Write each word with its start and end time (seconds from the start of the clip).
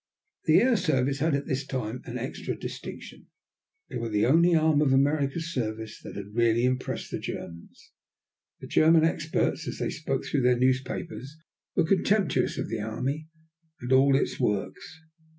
The 0.45 0.57
air 0.61 0.77
service 0.77 1.19
had 1.19 1.35
at 1.35 1.45
this 1.45 1.63
time 1.63 2.01
an 2.05 2.17
extra 2.17 2.57
distinction. 2.57 3.27
They 3.87 3.97
were 3.97 4.09
the 4.09 4.25
only 4.25 4.55
arm 4.55 4.81
of 4.81 4.91
America's 4.93 5.53
service 5.53 6.01
that 6.01 6.15
had 6.15 6.33
really 6.33 6.65
impressed 6.65 7.11
the 7.11 7.19
Germans. 7.19 7.91
The 8.61 8.65
German 8.65 9.03
experts, 9.05 9.67
as 9.67 9.77
they 9.77 9.91
spoke 9.91 10.25
through 10.25 10.41
their 10.41 10.57
newspapers, 10.57 11.37
were 11.75 11.85
contemptuous 11.85 12.57
of 12.57 12.67
the 12.67 12.81
army 12.81 13.27
and 13.79 13.91
all 13.91 14.15
its 14.15 14.39
works. 14.39 15.01